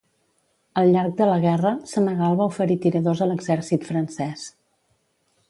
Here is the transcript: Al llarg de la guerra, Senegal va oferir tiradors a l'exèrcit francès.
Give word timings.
Al 0.81 0.87
llarg 0.95 1.11
de 1.19 1.27
la 1.31 1.35
guerra, 1.43 1.73
Senegal 1.91 2.39
va 2.41 2.49
oferir 2.55 2.79
tiradors 2.87 3.23
a 3.27 3.29
l'exèrcit 3.33 3.87
francès. 3.93 4.49